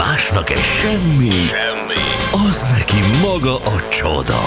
[0.00, 2.02] Másnak egy semmi, semmi,
[2.48, 4.40] az neki maga a csoda.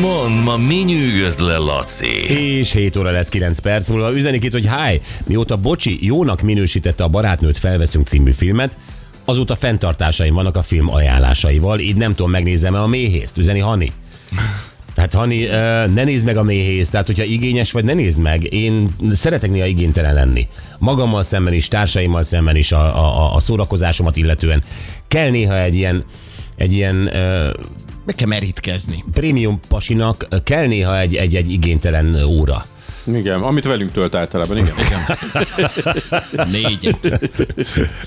[0.00, 2.32] Mond, ma mi nyűgöz le, Laci?
[2.32, 4.14] És 7 óra lesz 9 perc múlva.
[4.14, 8.76] Üzenik itt, hogy háj, mióta Bocsi jónak minősítette a Barátnőt felveszünk című filmet,
[9.24, 13.38] azóta fenntartásaim vannak a film ajánlásaival, így nem tudom, megnézem-e a méhészt.
[13.38, 13.92] Üzeni Hani.
[15.02, 15.44] Hát Hani,
[15.94, 18.52] ne nézd meg a méhész, tehát hogyha igényes vagy, ne nézd meg.
[18.52, 20.48] Én szeretek néha igénytelen lenni.
[20.78, 24.62] Magammal szemben is, társaimmal szemben is, a, a, a szórakozásomat illetően.
[25.08, 26.04] Kell néha egy ilyen,
[26.56, 26.96] egy ilyen
[28.06, 29.04] Meg kell merítkezni.
[29.12, 32.64] prémium pasinak, kell néha egy, egy, egy igénytelen óra.
[33.06, 34.74] Igen, amit velünk tölt általában, igen.
[36.50, 37.20] Négyet.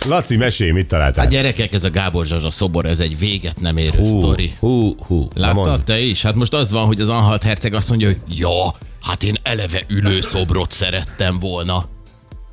[0.05, 1.23] Laci, mesélj, mit találtál?
[1.23, 4.53] Hát gyerekek, ez a Gábor Zsazsa szobor, ez egy véget nem érő hú, sztori.
[4.59, 5.27] hú, hú.
[5.35, 6.21] Láttad te is?
[6.21, 9.81] Hát most az van, hogy az Anhalt herceg azt mondja, hogy ja, hát én eleve
[9.89, 11.93] ülő szobrot szerettem volna.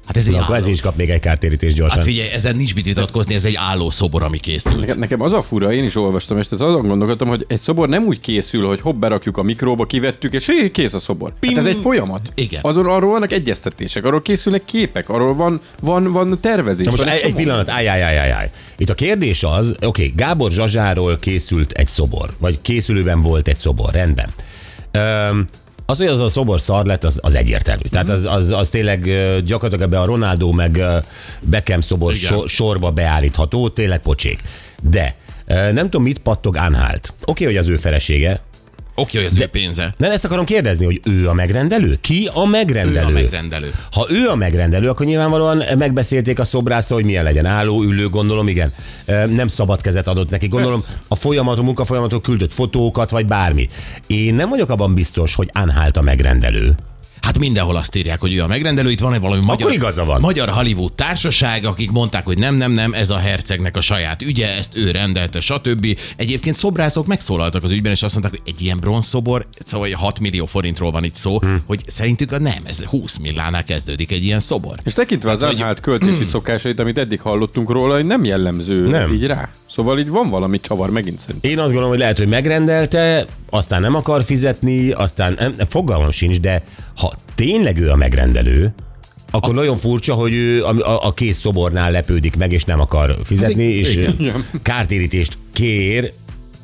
[0.06, 0.64] Hát ez egy Na, akkor álló...
[0.64, 1.98] ez is kap még egy kártérítést gyorsan.
[1.98, 4.80] Hát figyelj, ezen nincs mit vitatkozni, ez egy álló szobor, ami készült.
[4.80, 7.88] Nekem- Nekem az a fura, én is olvastam, és ez azon gondolkodtam, hogy egy szobor
[7.88, 11.32] nem úgy készül, hogy hopp, berakjuk a mikróba, kivettük, és hé, kész a szobor.
[11.46, 12.32] Hát ez egy folyamat.
[12.34, 12.60] Igen.
[12.62, 16.84] Azon arról vannak egyeztetések, arról készülnek képek, arról van, van, van tervezés.
[16.84, 18.48] Na most van egy, egy pillanat, állj, állj, állj, állj, állj.
[18.76, 23.56] Itt a kérdés az, oké, okay, Gábor Zsazsáról készült egy szobor, vagy készülőben volt egy
[23.56, 24.28] szobor, rendben.
[24.90, 25.46] Öm,
[25.92, 27.82] az, hogy az a szobor szar lett, az, az egyértelmű.
[27.90, 29.00] Tehát az, az, az tényleg
[29.44, 30.82] gyakorlatilag ebbe a Ronaldo meg
[31.40, 32.30] Beckham szobor Igen.
[32.30, 34.40] so, sorba beállítható, tényleg pocsék.
[34.82, 35.14] De
[35.46, 37.12] nem tudom, mit pattog Anhalt.
[37.12, 38.40] Oké, okay, hogy az ő felesége,
[39.02, 39.94] Oké, hogy az ő pénze.
[39.98, 41.98] de ezt akarom kérdezni, hogy ő a megrendelő?
[42.00, 43.06] Ki a Ő megrendelő?
[43.06, 43.74] a megrendelő.
[43.92, 47.46] Ha ő a megrendelő, akkor nyilvánvalóan megbeszélték a szobrászra, hogy milyen legyen.
[47.46, 48.72] Álló, ülő, gondolom, igen.
[49.28, 50.46] Nem szabad kezet adott neki.
[50.48, 53.68] Gondolom, a folyamaton, munkafolyamaton küldött fotókat, vagy bármi.
[54.06, 56.74] Én nem vagyok abban biztos, hogy Anhalt a megrendelő.
[57.22, 60.20] Hát mindenhol azt írják, hogy ő a megrendelő, itt van egy valami magyar, igaza van.
[60.20, 64.56] magyar Hollywood társaság, akik mondták, hogy nem, nem, nem, ez a hercegnek a saját ügye,
[64.56, 65.98] ezt ő rendelte, stb.
[66.16, 70.46] Egyébként szobrászok megszólaltak az ügyben, és azt mondták, hogy egy ilyen bronzszobor, szóval 6 millió
[70.46, 71.62] forintról van itt szó, hmm.
[71.66, 74.74] hogy szerintük a nem, ez 20 millánál kezdődik egy ilyen szobor.
[74.84, 79.02] És tekintve az Anhalt költési szokásait, amit eddig hallottunk róla, hogy nem jellemző nem.
[79.02, 79.48] ez így rá.
[79.70, 81.50] Szóval így van valami csavar megint szerintem.
[81.50, 86.40] Én azt gondolom, hogy lehet, hogy megrendelte, aztán nem akar fizetni, aztán nem, fogalmam sincs,
[86.40, 86.62] de
[86.96, 88.74] ha tényleg ő a megrendelő,
[89.30, 89.54] akkor a...
[89.54, 93.64] nagyon furcsa, hogy ő a, a, a kész szobornál lepődik meg, és nem akar fizetni,
[93.64, 94.46] és igen.
[94.62, 96.12] kártérítést kér,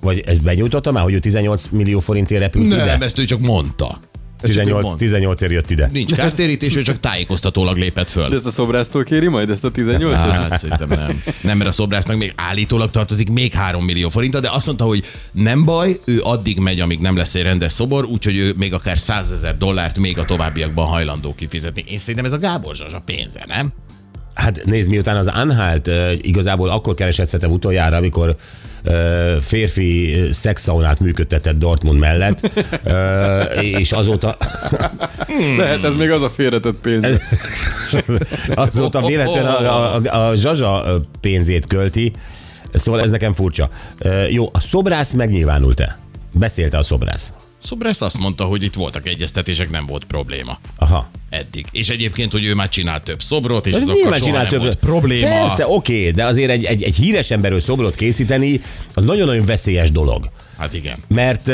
[0.00, 2.98] vagy ezt benyújtotta már, hogy ő 18 millió forintért repült Nem, ide?
[3.00, 4.00] ezt ő csak mondta.
[4.40, 5.04] Ezt csak ő 18, mondta.
[5.04, 5.88] 18 ér jött ide.
[5.92, 8.28] Nincs kártérítés, ő csak tájékoztatólag lépett föl.
[8.28, 11.22] De ezt a szobrásztól kéri majd, ezt a 18 Hát szerintem nem.
[11.42, 15.04] Nem, mert a szobrásznak még állítólag tartozik még 3 millió forinta, de azt mondta, hogy
[15.32, 18.98] nem baj, ő addig megy, amíg nem lesz egy rendes szobor, úgyhogy ő még akár
[18.98, 21.84] 100 ezer dollárt még a továbbiakban hajlandó kifizetni.
[21.86, 23.72] Én szerintem ez a Gábor Zsazsa pénze, nem?
[24.38, 25.90] Hát nézd, miután az Anhalt
[26.20, 28.36] igazából akkor keresett szerintem utoljára, amikor
[29.40, 32.50] férfi szexszaunát működtetett Dortmund mellett,
[33.54, 34.36] és azóta,
[35.56, 37.06] Lehet, ez még az a félretett pénz.
[38.54, 42.12] azóta véletlenül a, a, a Zsazsa pénzét költi,
[42.72, 43.70] szóval ez nekem furcsa.
[44.30, 45.98] Jó, a szobrász megnyilvánult-e?
[46.32, 47.32] Beszélte a szobrász.
[47.68, 50.58] Szobrász azt mondta, hogy itt voltak egyeztetések, nem volt probléma.
[50.76, 51.10] Aha.
[51.30, 51.66] Eddig.
[51.72, 54.60] És egyébként, hogy ő már csinált több szobrot, és Ez azokkal soha csinál nem több.
[54.60, 55.26] volt probléma.
[55.28, 58.60] Persze, oké, de azért egy, egy, egy híres emberről szobrot készíteni,
[58.94, 60.30] az nagyon-nagyon veszélyes dolog.
[60.58, 60.96] Hát igen.
[61.08, 61.46] mert,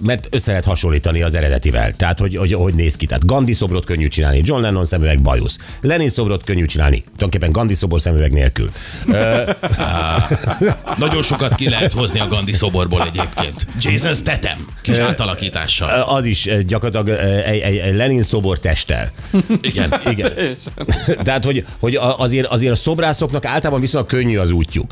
[0.00, 1.92] mert össze lehet hasonlítani az eredetivel.
[1.96, 3.06] Tehát, hogy, hogy, hogy néz ki.
[3.06, 5.58] Tehát Gandhi szobrot könnyű csinálni, John Lennon szemüveg bajusz.
[5.80, 8.70] Lenin szobrot könnyű csinálni, tulajdonképpen Gandhi szobor szemüveg nélkül.
[10.96, 13.66] Nagyon sokat ki lehet hozni a Gandhi szoborból egyébként.
[13.80, 16.00] Jason Statham, kis átalakítással.
[16.00, 19.10] Az is gyakorlatilag egy, egy, egy Lenin szobor testtel.
[19.60, 19.94] Igen.
[20.10, 20.32] Igen.
[21.24, 24.90] Tehát, hogy, hogy azért, azért a szobrászoknak általában viszonylag könnyű az útjuk.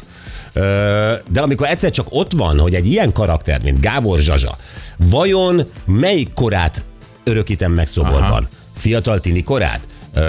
[1.28, 4.56] De amikor egyszer csak ott van, hogy egy ilyen karakter, mint Gábor Zsazsa,
[4.96, 6.84] vajon melyik korát
[7.24, 8.22] örökítem meg szoborban?
[8.22, 8.48] Aha.
[8.74, 9.80] Fiatal tini korát?
[10.14, 10.20] Ö,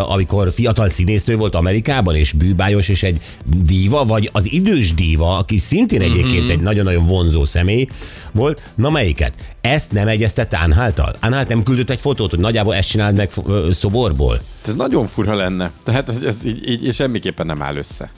[0.00, 5.58] amikor fiatal színésznő volt Amerikában, és bűbájos, és egy díva, vagy az idős díva, aki
[5.58, 7.86] szintén egyébként egy nagyon-nagyon vonzó személy
[8.32, 9.34] volt, na melyiket?
[9.60, 11.14] Ezt nem egyeztette Anhaltal?
[11.20, 13.30] Anhalt nem küldött egy fotót, hogy nagyjából ezt csináld meg
[13.70, 14.40] szoborból?
[14.66, 15.70] Ez nagyon furha lenne.
[15.84, 18.10] Tehát ez- ez így, így, így semmiképpen nem áll össze.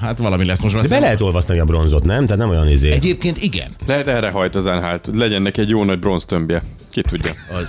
[0.00, 0.74] Hát valami lesz most.
[0.80, 2.24] De be lehet olvasztani a bronzot, nem?
[2.24, 2.90] Tehát nem olyan izé.
[2.90, 3.74] Egyébként igen.
[3.86, 4.64] Lehet erre hajt az
[5.04, 6.62] hogy legyen neki egy jó nagy bronztömbje.
[6.90, 7.30] Ki tudja.
[7.58, 7.68] Az.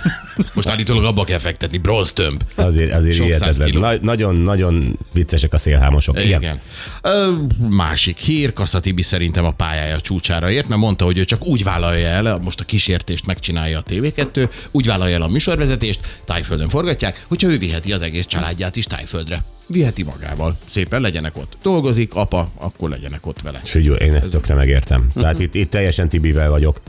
[0.54, 2.42] Most állítólag abba kell fektetni, bronz tömb.
[2.54, 3.68] Azért, azért hihetetlen.
[3.70, 3.80] kiló.
[3.80, 6.24] Na, nagyon, nagyon viccesek a szélhámosok.
[6.24, 6.42] Igen.
[6.42, 6.60] Igen.
[7.02, 7.32] Ö,
[7.68, 11.64] másik hír, Kassa Tibi szerintem a pályája csúcsára ért, mert mondta, hogy ő csak úgy
[11.64, 17.24] vállalja el, most a kísértést megcsinálja a TV2, úgy vállalja el a műsorvezetést, tájföldön forgatják,
[17.28, 19.42] hogyha ő viheti az egész családját is tájföldre.
[19.72, 20.56] Viheti magával.
[20.66, 21.56] Szépen legyenek ott.
[21.62, 23.60] Dolgozik, apa, akkor legyenek ott vele.
[23.64, 25.08] Figyelj, én ezt tökre megértem.
[25.14, 26.80] Tehát itt, itt teljesen Tibivel vagyok.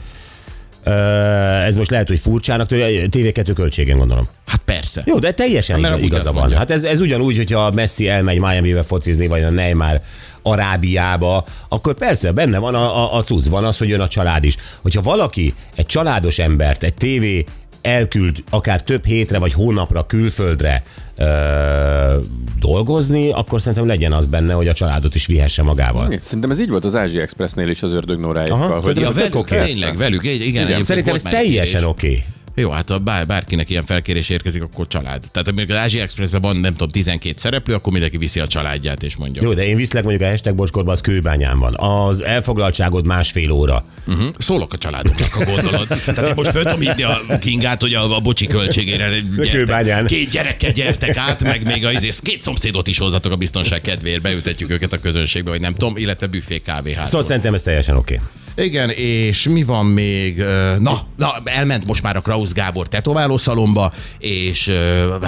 [1.65, 4.23] Ez most lehet, hogy furcsának tőle, TV2 költségen gondolom.
[4.45, 5.03] Hát persze.
[5.05, 6.51] Jó, de teljesen Mert igaz, igaza van.
[6.51, 10.01] Hát ez, ez ugyanúgy, hogyha Messi elmegy Miami-be focizni, vagy a Neymar
[10.41, 14.55] Arábiába, akkor persze benne van a, a, a cuccban az, hogy jön a család is.
[14.81, 17.45] Hogyha valaki egy családos embert, egy tévé
[17.81, 20.83] elküld akár több hétre vagy hónapra külföldre
[21.17, 22.17] ö,
[22.59, 26.17] dolgozni, akkor szerintem legyen az benne, hogy a családot is vihesse magával.
[26.21, 28.79] Szerintem ez így volt az Ázsia Expressnél is az ördög Aha.
[28.81, 32.23] Hogy Ja, velük, tényleg, velük, igen, igen Szerintem ez teljesen oké.
[32.61, 35.23] Jó, hát ha bár, bárkinek ilyen felkérés érkezik, akkor család.
[35.31, 39.03] Tehát amikor az Ázsia Expressben van, nem tudom, 12 szereplő, akkor mindenki viszi a családját,
[39.03, 39.41] és mondja.
[39.43, 41.73] Jó, de én viszlek mondjuk a hashtag bocskorban, az kőbányán van.
[41.79, 43.85] Az elfoglaltságod másfél óra.
[44.07, 44.25] Uh-huh.
[44.37, 45.87] Szólok a családoknak, ha gondolod.
[45.87, 49.09] Tehát én most föl tudom hívni a kingát, hogy a, a bocsi költségére
[49.41, 53.81] gyertek, két gyerekkel gyertek át, meg még a, izé- két szomszédot is hozzatok a biztonság
[53.81, 57.05] kedvéért, beültetjük őket a közönségbe, vagy nem tudom, illetve büfé kávé hát.
[57.05, 58.19] Szóval szerintem ez teljesen oké.
[58.55, 60.43] Igen, és mi van még?
[60.79, 64.71] Na, na elment most már a Krausz Gábor tetoválószalomba, és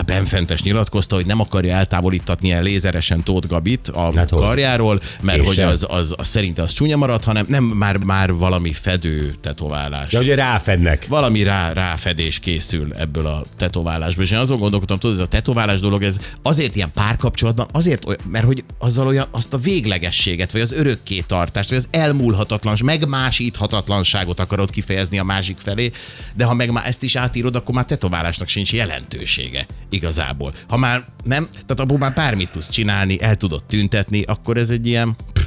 [0.05, 5.45] Benfentes nyilatkozta, hogy nem akarja eltávolítatni el lézeresen Tóth Gabit a Hát karjáról, mert És
[5.47, 5.67] hogy sem.
[5.67, 10.11] az, az, az szerinte az csúnya marad, hanem nem már, már valami fedő tetoválás.
[10.11, 11.05] De ugye ráfednek.
[11.09, 14.23] Valami rá, ráfedés készül ebből a tetoválásból.
[14.23, 18.19] És én azon gondolkodtam, tudod, ez a tetoválás dolog, ez azért ilyen párkapcsolatban, azért, olyan,
[18.27, 22.73] mert hogy azzal olyan azt a véglegességet, vagy az örökké tartást, vagy az elmúlhatatlan,
[23.13, 25.91] megmásíthatatlanságot akarod kifejezni a másik felé,
[26.35, 30.53] de ha meg már ezt is átírod, akkor már tetoválásnak sincs jelentősége igazából.
[30.67, 34.87] Ha már nem, tehát abból már bármit tudsz csinálni, el tudod tüntetni, akkor ez egy
[34.87, 35.42] ilyen, pff,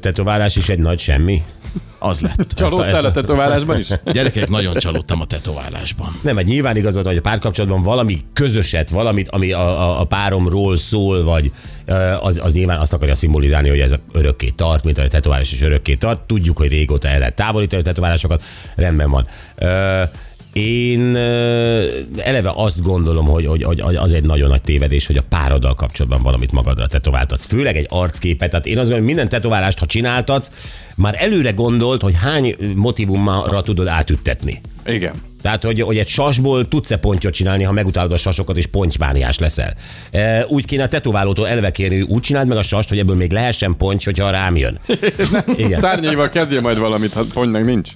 [0.00, 1.42] tetoválás is egy nagy semmi.
[1.98, 2.52] az lett.
[2.52, 3.88] Csalódtál a- tetoválásban is?
[4.12, 6.18] Gyerekek, nagyon csalódtam a tetoválásban.
[6.22, 10.76] Nem, egy nyilván igazad, hogy a párkapcsolatban valami közöset, valamit, ami a, a, a páromról
[10.76, 11.52] szól, vagy
[12.20, 15.62] az, az nyilván azt akarja szimbolizálni, hogy ez a örökké tart, mint a tetoválás is
[15.62, 16.26] örökké tart.
[16.26, 18.42] Tudjuk, hogy régóta el lehet távolítani a tetoválásokat,
[18.74, 19.26] rendben van.
[19.56, 20.02] Ö,
[20.52, 21.16] én
[22.16, 26.22] eleve azt gondolom, hogy, hogy, hogy az egy nagyon nagy tévedés, hogy a pároddal kapcsolatban
[26.22, 27.44] valamit magadra tetováltatsz.
[27.44, 28.50] Főleg egy arcképet.
[28.50, 30.50] Tehát én azt gondolom, hogy minden tetoválást, ha csináltatsz,
[30.96, 34.60] már előre gondolt, hogy hány motivumra tudod átüttetni.
[34.86, 35.12] Igen.
[35.42, 39.74] Tehát, hogy, hogy egy sasból tudsz-e pontyot csinálni, ha megutálod a sasokat, és pontymániás leszel.
[40.10, 43.32] E, úgy kéne a tetoválótól elve kérni, úgy csináld meg a sast, hogy ebből még
[43.32, 44.78] lehessen ponty, hogyha rám jön.
[45.56, 45.80] Igen.
[45.80, 47.90] Szárnyaival kezdje majd valamit, ha pontnak nincs.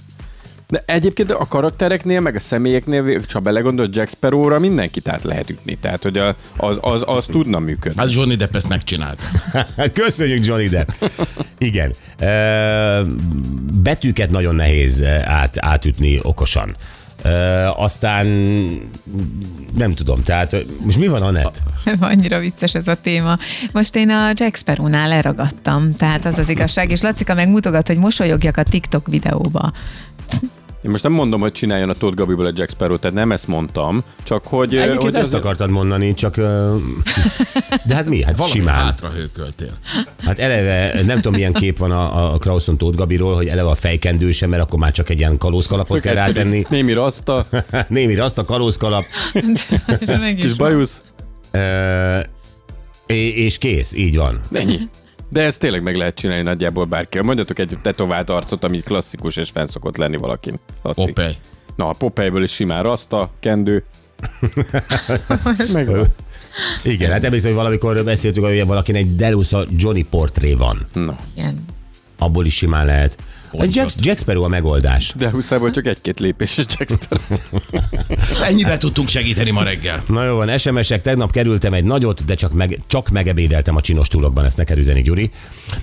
[0.73, 5.77] De egyébként a karaktereknél, meg a személyeknél, ha belegondol, Jack Sparrow-ra mindenkit át lehet ütni.
[5.81, 7.99] Tehát, hogy a- az, az, az tudna működni.
[7.99, 9.23] Hát Johnny Depp ezt megcsinálta.
[10.03, 10.87] Köszönjük, Johnny Depp.
[11.57, 11.93] Igen.
[13.83, 16.75] Betűket nagyon nehéz át, átütni okosan.
[17.23, 18.25] E, aztán
[19.77, 20.55] nem tudom, tehát
[20.85, 21.61] most mi van, Anett?
[21.99, 23.37] Annyira vicces ez a téma.
[23.71, 27.97] Most én a Jack Sparrow-nál leragadtam, tehát az az igazság, és Lacika meg mutogat, hogy
[27.97, 29.71] mosolyogjak a TikTok videóba.
[30.83, 33.47] Én most nem mondom, hogy csináljon a Tóth Gabiból egy Jack Sparrow, tehát nem ezt
[33.47, 34.75] mondtam, csak hogy...
[34.75, 36.35] Egyébként hogy ezt akartad mondani, csak...
[37.87, 38.23] De hát mi?
[38.23, 38.75] Hát Valami simán.
[38.75, 39.77] hátra hőköltél.
[40.17, 43.75] Hát eleve nem tudom, milyen kép van a, a Krauszon Tóth Gabiról, hogy eleve a
[43.75, 46.65] fejkendőse, mert akkor már csak egy ilyen kalózkalapot kell rátenni.
[46.69, 47.45] Némi raszta,
[47.87, 49.03] Némi azt a kalózkalap,
[50.37, 51.01] kis bajusz,
[53.05, 54.39] és és kész, így van.
[54.51, 54.79] ennyi.
[55.33, 57.21] De ezt tényleg meg lehet csinálni nagyjából bárki.
[57.21, 60.59] Mondjatok egy tetovált arcot, ami klasszikus és fenn szokott lenni valakin.
[60.81, 61.05] Laci.
[61.05, 61.31] Popeye.
[61.75, 63.83] Na, a Popeye-ből is simán raszta, kendő.
[65.73, 66.07] Megvan.
[66.83, 70.85] Igen, hát emlékszem, hogy valamikor beszéltük, hogy valakinek egy Delusa Johnny portré van.
[70.93, 71.17] Na.
[71.35, 71.65] Igen.
[72.23, 73.17] Abból is simán lehet.
[73.57, 75.13] A Jack, Jack Sparrow a megoldás.
[75.17, 77.39] De Huszából csak egy-két lépés, és Jack Sparrow.
[78.49, 80.03] Ennyivel tudtunk segíteni ma reggel.
[80.07, 84.07] Na jó van, SMS-ek, tegnap kerültem egy nagyot, de csak, meg, csak megebédeltem a csinos
[84.07, 85.31] túlokban, ezt neked üzeni, Gyuri.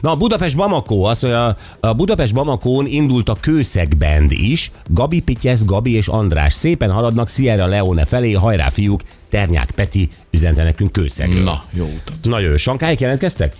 [0.00, 4.70] Na, a Budapest Bamako, az, hogy a, a Budapest Bamakón indult a Kőszeg Band is,
[4.86, 10.64] Gabi Pityesz, Gabi és András szépen haladnak Sierra Leone felé, hajrá fiúk, Ternyák Peti üzente
[10.64, 11.42] nekünk Kőszegről.
[11.42, 12.14] Na, jó utat.
[12.22, 13.56] Na jó, Sankályik jelentkeztek?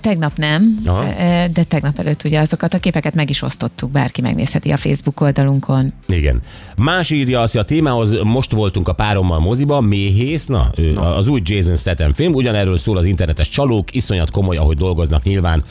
[0.00, 1.04] Tegnap nem, Aha.
[1.52, 5.92] de tegnap előtt ugye azokat a képeket meg is osztottuk, bárki megnézheti a Facebook oldalunkon.
[6.06, 6.40] Igen.
[6.76, 11.28] Más írja azt, hogy a témához most voltunk a párommal moziba, méhész, na, ő, az
[11.28, 15.64] új Jason Statham film, ugyanerről szól az internetes csalók, iszonyat komoly, ahogy dolgoznak nyilván.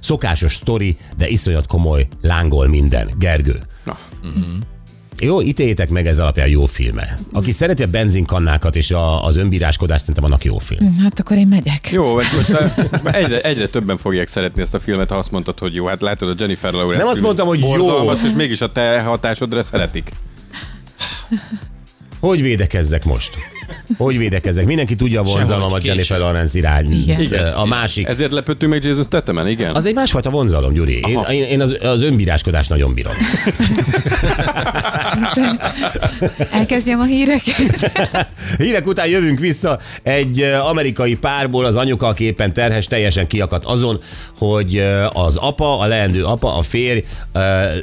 [0.00, 3.10] Szokásos sztori, de iszonyat komoly, lángol minden.
[3.18, 3.62] Gergő.
[3.84, 3.98] Na.
[5.20, 7.18] Jó, ítéljétek meg ez alapján jó filme.
[7.32, 10.96] Aki szereti a benzinkannákat és a, az önbíráskodást, szerintem annak jó film.
[11.02, 11.90] Hát akkor én megyek.
[11.90, 12.50] Jó, vagy most,
[13.14, 15.86] egyre, egyre többen fogják szeretni ezt a filmet, ha azt mondtad, hogy jó.
[15.86, 18.12] Hát látod, a Jennifer Lawrence Nem azt mondtam, hogy jó.
[18.12, 20.10] és mégis a te hatásodra szeretik.
[22.20, 23.36] Hogy védekezzek most?
[23.96, 24.64] Hogy védekezzek?
[24.64, 26.18] Mindenki tudja a vonzalmamat Sehogy Jennifer.
[26.18, 26.92] Lawrence irány.
[26.92, 27.52] Igen.
[27.52, 28.06] A másik.
[28.06, 29.74] Ezért lepődtünk meg Jason Statham-en, igen?
[29.74, 31.00] Az egy másfajta vonzalom, Gyuri.
[31.08, 33.12] Én, én, én az, az önbíráskodást nagyon bírom.
[36.50, 37.92] Elkezdjem a híreket.
[38.58, 44.00] Hírek után jövünk vissza egy amerikai párból, az anyuka, aki éppen terhes, teljesen kiakadt azon,
[44.38, 47.04] hogy az apa, a leendő apa, a férj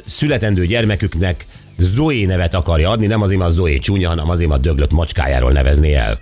[0.05, 1.45] születendő gyermeküknek
[1.77, 5.93] Zoé nevet akarja adni, nem azért, mert Zoé csúnya, hanem azért, mert döglött macskájáról nevezni
[5.93, 6.17] el.